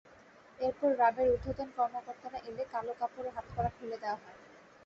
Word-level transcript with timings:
এরপর 0.59 0.89
র্যাবের 0.93 1.27
ঊর্ধ্বতন 1.33 1.69
কর্মকর্তারা 1.77 2.39
এলে 2.49 2.63
কালো 2.73 2.93
কাপড় 2.99 3.27
ও 3.27 3.35
হাতকড়া 3.35 3.69
খুলে 3.75 3.97
দেওয়া 4.01 4.17
হয়। 4.21 4.37